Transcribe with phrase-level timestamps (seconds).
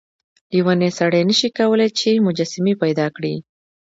[0.51, 3.33] لیونی سړی نشي کولای چې مجسمې پیدا کړي.